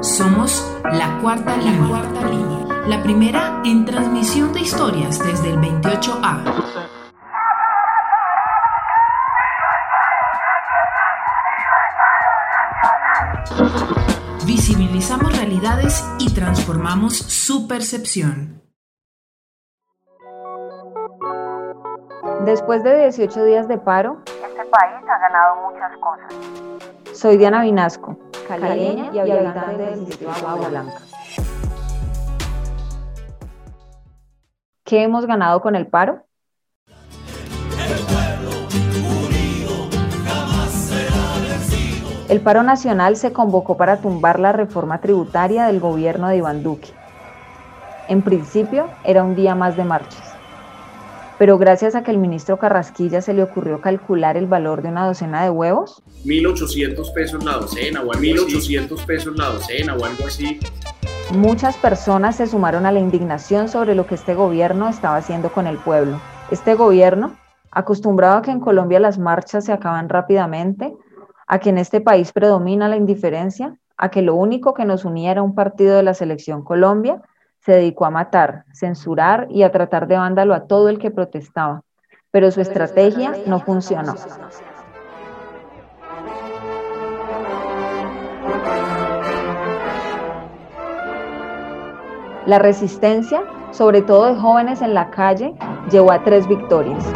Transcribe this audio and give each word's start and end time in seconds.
Somos 0.00 0.64
la 0.84 1.18
cuarta 1.20 1.56
línea. 1.56 1.88
cuarta 1.88 2.28
línea. 2.28 2.86
La 2.86 3.02
primera 3.02 3.62
en 3.64 3.84
transmisión 3.84 4.52
de 4.52 4.60
historias 4.60 5.18
desde 5.18 5.50
el 5.50 5.58
28A. 5.58 6.44
Visibilizamos 14.46 15.36
realidades 15.36 16.04
y 16.18 16.32
transformamos 16.34 17.16
su 17.16 17.66
percepción. 17.66 18.62
Después 22.44 22.84
de 22.84 23.08
18 23.08 23.44
días 23.44 23.68
de 23.68 23.78
paro, 23.78 24.22
este 24.26 24.64
país 24.66 25.02
ha 25.08 25.18
ganado 25.18 25.70
muchas 25.70 25.96
cosas. 25.98 27.18
Soy 27.18 27.38
Diana 27.38 27.62
Vinasco, 27.62 28.18
caleña 28.44 29.10
y 29.12 29.18
habitante 29.18 29.82
del 29.82 30.06
distrito 30.06 30.32
de 30.32 30.46
Agua 30.46 30.68
Blanca. 30.68 30.98
¿Qué 34.84 35.02
hemos 35.02 35.26
ganado 35.26 35.60
con 35.60 35.76
el 35.76 35.86
paro? 35.86 36.24
El 42.28 42.40
paro 42.40 42.62
nacional 42.62 43.16
se 43.16 43.32
convocó 43.32 43.76
para 43.76 43.98
tumbar 43.98 44.40
la 44.40 44.52
reforma 44.52 45.00
tributaria 45.00 45.66
del 45.66 45.80
gobierno 45.80 46.28
de 46.28 46.38
Iván 46.38 46.62
Duque. 46.62 46.88
En 48.08 48.22
principio 48.22 48.88
era 49.04 49.22
un 49.22 49.34
día 49.34 49.54
más 49.54 49.76
de 49.76 49.84
marchas 49.84 50.23
pero 51.38 51.58
gracias 51.58 51.94
a 51.94 52.02
que 52.02 52.10
el 52.10 52.18
ministro 52.18 52.58
Carrasquilla 52.58 53.20
se 53.20 53.34
le 53.34 53.42
ocurrió 53.42 53.80
calcular 53.80 54.36
el 54.36 54.46
valor 54.46 54.82
de 54.82 54.88
una 54.88 55.06
docena 55.06 55.42
de 55.42 55.50
huevos. 55.50 56.02
1.800 56.24 57.12
pesos 57.12 57.44
la 57.44 57.54
docena 57.54 58.02
o 58.02 58.12
1.800 58.12 59.04
pesos 59.04 59.36
la 59.36 59.50
docena 59.50 59.94
o 59.96 60.04
algo 60.04 60.26
así. 60.26 60.60
Muchas 61.32 61.76
personas 61.76 62.36
se 62.36 62.46
sumaron 62.46 62.86
a 62.86 62.92
la 62.92 63.00
indignación 63.00 63.68
sobre 63.68 63.94
lo 63.94 64.06
que 64.06 64.14
este 64.14 64.34
gobierno 64.34 64.88
estaba 64.88 65.16
haciendo 65.16 65.50
con 65.50 65.66
el 65.66 65.78
pueblo. 65.78 66.20
Este 66.50 66.74
gobierno, 66.74 67.36
acostumbrado 67.70 68.36
a 68.36 68.42
que 68.42 68.50
en 68.50 68.60
Colombia 68.60 69.00
las 69.00 69.18
marchas 69.18 69.64
se 69.64 69.72
acaban 69.72 70.08
rápidamente, 70.08 70.94
a 71.46 71.58
que 71.58 71.70
en 71.70 71.78
este 71.78 72.00
país 72.00 72.32
predomina 72.32 72.88
la 72.88 72.96
indiferencia, 72.96 73.76
a 73.96 74.10
que 74.10 74.22
lo 74.22 74.34
único 74.34 74.74
que 74.74 74.84
nos 74.84 75.04
unía 75.04 75.32
era 75.32 75.42
un 75.42 75.54
partido 75.54 75.96
de 75.96 76.02
la 76.02 76.14
selección 76.14 76.62
Colombia, 76.62 77.22
se 77.64 77.72
dedicó 77.72 78.04
a 78.04 78.10
matar, 78.10 78.64
censurar 78.72 79.46
y 79.50 79.62
a 79.62 79.72
tratar 79.72 80.06
de 80.06 80.16
vándalo 80.16 80.54
a 80.54 80.66
todo 80.66 80.90
el 80.90 80.98
que 80.98 81.10
protestaba, 81.10 81.82
pero 82.30 82.50
su 82.50 82.60
estrategia 82.60 83.32
no 83.46 83.58
funcionó. 83.60 84.14
La 92.44 92.58
resistencia, 92.58 93.42
sobre 93.70 94.02
todo 94.02 94.26
de 94.26 94.38
jóvenes 94.38 94.82
en 94.82 94.92
la 94.92 95.10
calle, 95.10 95.54
llevó 95.90 96.12
a 96.12 96.22
tres 96.22 96.46
victorias. 96.46 97.10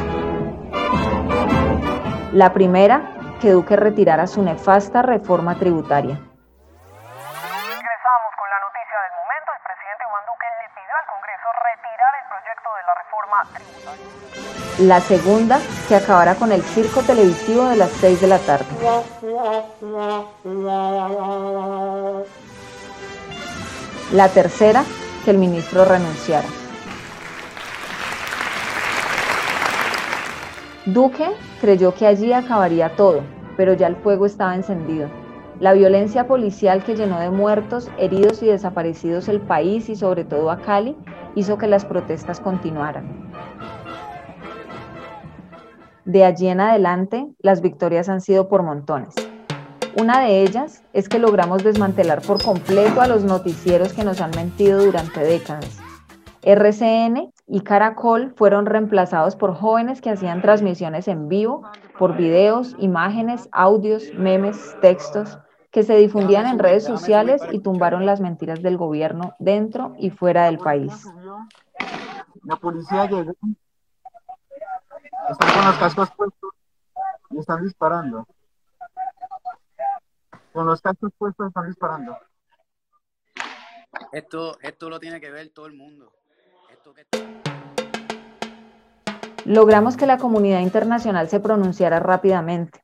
La 2.32 2.54
primera, 2.54 3.36
que 3.42 3.52
Duque 3.52 3.76
retirara 3.76 4.26
su 4.26 4.42
nefasta 4.42 5.02
reforma 5.02 5.56
tributaria. 5.56 6.27
La 14.86 15.00
segunda, 15.00 15.58
que 15.88 15.96
acabara 15.96 16.34
con 16.36 16.52
el 16.52 16.62
circo 16.62 17.02
televisivo 17.02 17.64
de 17.66 17.76
las 17.76 17.90
6 17.92 18.20
de 18.20 18.26
la 18.26 18.38
tarde. 18.38 18.66
La 24.12 24.28
tercera, 24.28 24.84
que 25.24 25.30
el 25.32 25.38
ministro 25.38 25.84
renunciara. 25.84 26.48
Duque 30.86 31.28
creyó 31.60 31.94
que 31.94 32.06
allí 32.06 32.32
acabaría 32.32 32.96
todo, 32.96 33.22
pero 33.56 33.74
ya 33.74 33.88
el 33.88 33.96
fuego 33.96 34.26
estaba 34.26 34.54
encendido. 34.54 35.10
La 35.60 35.72
violencia 35.72 36.28
policial 36.28 36.84
que 36.84 36.94
llenó 36.94 37.18
de 37.18 37.30
muertos, 37.30 37.90
heridos 37.98 38.44
y 38.44 38.46
desaparecidos 38.46 39.28
el 39.28 39.40
país 39.40 39.88
y 39.88 39.96
sobre 39.96 40.24
todo 40.24 40.52
a 40.52 40.58
Cali 40.58 40.96
hizo 41.34 41.58
que 41.58 41.66
las 41.66 41.84
protestas 41.84 42.38
continuaran. 42.38 43.28
De 46.04 46.24
allí 46.24 46.46
en 46.46 46.60
adelante, 46.60 47.26
las 47.40 47.60
victorias 47.60 48.08
han 48.08 48.20
sido 48.20 48.48
por 48.48 48.62
montones. 48.62 49.14
Una 50.00 50.20
de 50.20 50.42
ellas 50.42 50.84
es 50.92 51.08
que 51.08 51.18
logramos 51.18 51.64
desmantelar 51.64 52.22
por 52.22 52.40
completo 52.40 53.00
a 53.00 53.08
los 53.08 53.24
noticieros 53.24 53.92
que 53.92 54.04
nos 54.04 54.20
han 54.20 54.30
mentido 54.30 54.84
durante 54.84 55.18
décadas. 55.20 55.80
RCN 56.42 57.32
y 57.48 57.60
Caracol 57.62 58.32
fueron 58.36 58.66
reemplazados 58.66 59.34
por 59.34 59.56
jóvenes 59.56 60.00
que 60.00 60.10
hacían 60.10 60.40
transmisiones 60.40 61.08
en 61.08 61.28
vivo, 61.28 61.62
por 61.98 62.16
videos, 62.16 62.76
imágenes, 62.78 63.48
audios, 63.50 64.04
memes, 64.14 64.76
textos, 64.80 65.36
que 65.78 65.84
se 65.84 65.94
difundían 65.94 66.48
en 66.48 66.58
redes 66.58 66.82
sociales 66.82 67.40
y 67.52 67.60
tumbaron 67.60 68.04
las 68.04 68.20
mentiras 68.20 68.62
del 68.62 68.76
gobierno 68.76 69.36
dentro 69.38 69.94
y 69.96 70.10
fuera 70.10 70.46
del 70.46 70.58
país. 70.58 71.06
La 72.42 72.56
policía 72.56 73.06
llegó 73.06 73.30
están 75.30 75.54
con 75.54 75.66
los 75.66 75.76
cascos 75.76 76.10
puestos 76.16 76.50
y 77.30 77.38
están 77.38 77.62
disparando. 77.62 78.26
Con 80.52 80.66
los 80.66 80.80
cascos 80.80 81.12
puestos 81.16 81.46
están 81.46 81.68
disparando. 81.68 82.18
Esto, 84.10 84.58
esto 84.60 84.90
lo 84.90 84.98
tiene 84.98 85.20
que 85.20 85.30
ver 85.30 85.50
todo 85.50 85.66
el 85.66 85.74
mundo. 85.74 86.12
Logramos 89.44 89.96
que 89.96 90.06
la 90.06 90.18
comunidad 90.18 90.58
internacional 90.58 91.28
se 91.28 91.38
pronunciara 91.38 92.00
rápidamente. 92.00 92.82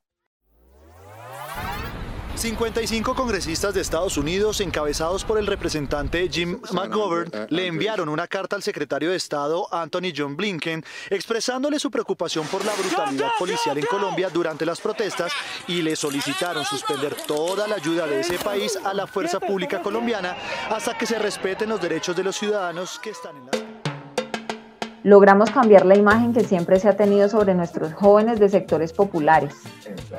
55 2.36 3.14
congresistas 3.14 3.74
de 3.74 3.80
Estados 3.80 4.16
Unidos, 4.16 4.60
encabezados 4.60 5.24
por 5.24 5.38
el 5.38 5.46
representante 5.46 6.28
Jim 6.30 6.60
McGovern, 6.72 7.30
le 7.48 7.66
enviaron 7.66 8.08
una 8.08 8.26
carta 8.26 8.56
al 8.56 8.62
secretario 8.62 9.10
de 9.10 9.16
Estado 9.16 9.72
Anthony 9.72 10.12
John 10.14 10.36
Blinken 10.36 10.84
expresándole 11.10 11.78
su 11.78 11.90
preocupación 11.90 12.46
por 12.48 12.64
la 12.64 12.74
brutalidad 12.74 13.30
policial 13.38 13.78
en 13.78 13.86
Colombia 13.86 14.30
durante 14.30 14.66
las 14.66 14.80
protestas 14.80 15.32
y 15.68 15.82
le 15.82 15.94
solicitaron 15.96 16.64
suspender 16.64 17.14
toda 17.26 17.68
la 17.68 17.76
ayuda 17.76 18.06
de 18.06 18.20
ese 18.20 18.38
país 18.38 18.78
a 18.84 18.92
la 18.92 19.06
fuerza 19.06 19.38
pública 19.38 19.80
colombiana 19.80 20.36
hasta 20.70 20.98
que 20.98 21.06
se 21.06 21.18
respeten 21.18 21.68
los 21.68 21.80
derechos 21.80 22.16
de 22.16 22.24
los 22.24 22.36
ciudadanos 22.36 22.98
que 22.98 23.10
están 23.10 23.36
en 23.36 23.46
la 23.46 23.93
logramos 25.04 25.50
cambiar 25.50 25.84
la 25.84 25.96
imagen 25.96 26.32
que 26.32 26.44
siempre 26.44 26.80
se 26.80 26.88
ha 26.88 26.96
tenido 26.96 27.28
sobre 27.28 27.54
nuestros 27.54 27.92
jóvenes 27.92 28.40
de 28.40 28.48
sectores 28.48 28.92
populares. 28.92 29.54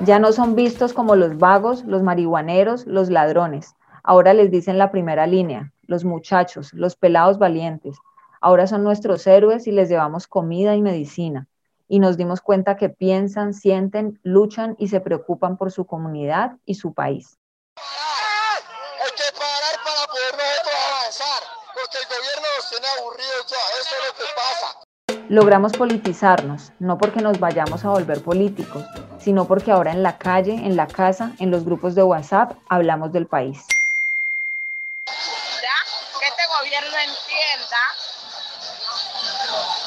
Ya 0.02 0.20
no 0.20 0.32
son 0.32 0.56
vistos 0.56 0.94
como 0.94 1.16
los 1.16 1.38
vagos, 1.40 1.84
los 1.86 2.04
marihuaneros, 2.04 2.86
los 2.86 3.10
ladrones. 3.10 3.76
Ahora 4.04 4.36
les 4.36 4.52
dicen 4.52 4.78
la 4.78 4.92
primera 4.92 5.26
línea, 5.26 5.74
los 5.88 6.06
muchachos, 6.06 6.72
los 6.74 6.96
pelados 6.96 7.40
valientes. 7.40 7.98
Ahora 8.40 8.68
son 8.68 8.84
nuestros 8.84 9.26
héroes 9.26 9.66
y 9.66 9.72
les 9.72 9.90
llevamos 9.90 10.28
comida 10.28 10.76
y 10.76 10.82
medicina. 10.84 11.48
Y 11.88 11.98
nos 11.98 12.16
dimos 12.16 12.42
cuenta 12.42 12.78
que 12.78 12.90
piensan, 12.90 13.56
sienten, 13.56 14.20
luchan 14.22 14.76
y 14.78 14.90
se 14.90 15.02
preocupan 15.02 15.58
por 15.58 15.72
su 15.72 15.88
comunidad 15.88 16.58
y 16.64 16.76
su 16.76 16.94
país. 16.94 17.40
Hay 19.04 19.12
que 19.12 19.38
parar 19.38 19.84
para 19.84 20.06
poder 20.12 20.36
avanzar, 21.06 21.44
porque 21.74 21.98
el 21.98 22.06
gobierno 22.06 22.48
nos 22.58 22.70
tiene 22.70 22.88
aburridos 23.00 23.46
ya, 23.48 23.58
eso 23.80 23.96
es 23.96 24.08
lo 24.08 24.14
que 24.18 24.26
pasa. 24.36 24.86
Logramos 25.30 25.74
politizarnos, 25.74 26.72
no 26.78 27.00
porque 27.00 27.20
nos 27.20 27.40
vayamos 27.40 27.84
a 27.84 27.90
volver 27.90 28.22
políticos, 28.22 28.86
sino 29.20 29.46
porque 29.48 29.72
ahora 29.72 29.92
en 29.92 30.04
la 30.04 30.20
calle, 30.20 30.54
en 30.54 30.76
la 30.76 30.86
casa, 30.86 31.32
en 31.40 31.50
los 31.50 31.66
grupos 31.66 31.96
de 31.96 32.04
WhatsApp, 32.04 32.54
hablamos 32.70 33.12
del 33.12 33.26
país. 33.26 33.66
Que 35.06 36.28
este 36.28 36.44
gobierno 36.60 36.96
entienda 36.96 37.78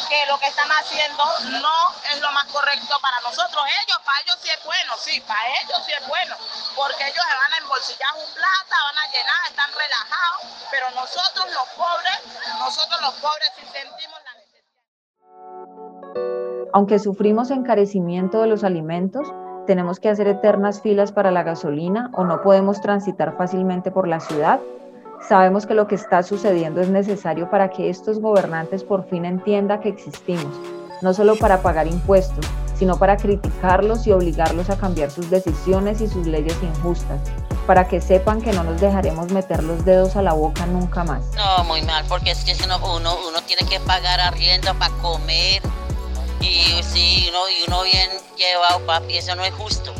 que 0.08 0.26
lo 0.26 0.38
que 0.40 0.46
están 0.46 0.70
haciendo 0.72 1.22
no 1.60 1.94
es 2.12 2.20
lo 2.20 2.32
más 2.32 2.46
correcto 2.46 2.98
para 3.00 3.20
nosotros. 3.20 3.62
Ellos, 3.86 3.98
para 4.04 4.20
ellos 4.20 4.38
sí 4.42 4.50
es 4.50 4.64
bueno, 4.64 4.92
sí, 4.98 5.20
para 5.20 5.46
ellos 5.62 5.78
sí 5.86 5.92
es 5.92 6.08
bueno, 6.08 6.36
porque 6.74 7.04
ellos 7.06 7.24
se 7.24 7.36
van 7.36 7.52
a 7.52 7.58
embolsillar 7.58 8.14
un 8.16 8.34
plata, 8.34 8.76
van 8.84 8.98
a 8.98 9.12
llenar, 9.12 9.40
están 9.48 9.70
relajados, 9.70 10.42
pero 10.70 10.90
nosotros 10.90 11.46
los 11.52 11.68
pobres, 11.76 12.18
nosotros 12.58 13.00
los 13.02 13.14
pobres 13.14 13.50
sí 13.56 13.66
sentimos 13.72 14.17
aunque 16.72 16.98
sufrimos 16.98 17.50
encarecimiento 17.50 18.40
de 18.40 18.48
los 18.48 18.64
alimentos, 18.64 19.32
tenemos 19.66 20.00
que 20.00 20.08
hacer 20.08 20.28
eternas 20.28 20.80
filas 20.80 21.12
para 21.12 21.30
la 21.30 21.42
gasolina 21.42 22.10
o 22.14 22.24
no 22.24 22.42
podemos 22.42 22.80
transitar 22.80 23.36
fácilmente 23.36 23.90
por 23.90 24.08
la 24.08 24.20
ciudad. 24.20 24.60
Sabemos 25.20 25.66
que 25.66 25.74
lo 25.74 25.86
que 25.86 25.96
está 25.96 26.22
sucediendo 26.22 26.80
es 26.80 26.88
necesario 26.88 27.50
para 27.50 27.68
que 27.70 27.90
estos 27.90 28.20
gobernantes 28.20 28.84
por 28.84 29.04
fin 29.08 29.24
entiendan 29.24 29.80
que 29.80 29.88
existimos, 29.88 30.58
no 31.02 31.12
solo 31.12 31.36
para 31.36 31.60
pagar 31.60 31.86
impuestos, 31.86 32.46
sino 32.78 32.96
para 32.98 33.16
criticarlos 33.16 34.06
y 34.06 34.12
obligarlos 34.12 34.70
a 34.70 34.78
cambiar 34.78 35.10
sus 35.10 35.28
decisiones 35.28 36.00
y 36.00 36.08
sus 36.08 36.26
leyes 36.26 36.56
injustas. 36.62 37.20
para 37.66 37.86
que 37.86 38.00
sepan 38.00 38.40
que 38.40 38.50
no 38.54 38.64
nos 38.64 38.80
dejaremos 38.80 39.30
meter 39.30 39.62
los 39.62 39.84
dedos 39.84 40.16
a 40.16 40.22
la 40.22 40.32
boca 40.32 40.64
nunca 40.64 41.04
más. 41.04 41.22
No, 41.36 41.64
muy 41.64 41.82
mal, 41.82 42.02
porque 42.08 42.30
es 42.30 42.42
que 42.42 42.54
uno, 42.64 42.78
uno, 42.96 43.42
tiene 43.46 43.68
que 43.68 43.78
pagar 43.80 44.20
arriendo 44.20 44.72
para 44.78 44.90
comer 45.02 45.60
y 46.40 46.82
sí, 46.82 47.26
uno, 47.28 47.48
y 47.48 47.68
uno 47.68 47.82
bien 47.82 48.10
llevado, 48.36 48.84
papi, 48.86 49.18
eso 49.18 49.34
no 49.34 49.44
es 49.44 49.54
justo. 49.54 49.92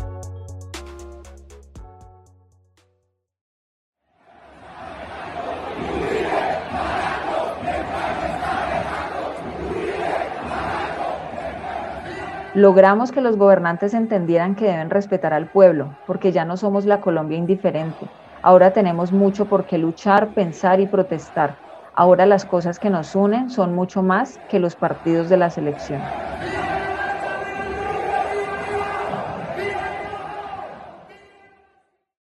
Logramos 12.55 13.11
que 13.11 13.21
los 13.21 13.37
gobernantes 13.37 13.93
entendieran 13.93 14.55
que 14.55 14.65
deben 14.65 14.89
respetar 14.89 15.33
al 15.33 15.49
pueblo, 15.49 15.95
porque 16.07 16.31
ya 16.31 16.45
no 16.45 16.57
somos 16.57 16.85
la 16.85 16.99
Colombia 16.99 17.37
indiferente. 17.37 18.07
Ahora 18.41 18.73
tenemos 18.73 19.11
mucho 19.11 19.45
por 19.45 19.65
qué 19.65 19.77
luchar, 19.77 20.29
pensar 20.33 20.79
y 20.79 20.87
protestar. 20.87 21.68
Ahora 21.93 22.25
las 22.25 22.45
cosas 22.45 22.79
que 22.79 22.89
nos 22.89 23.15
unen 23.15 23.49
son 23.49 23.73
mucho 23.75 24.01
más 24.03 24.39
que 24.47 24.59
los 24.59 24.75
partidos 24.75 25.29
de 25.29 25.37
la 25.37 25.49
selección. 25.51 26.15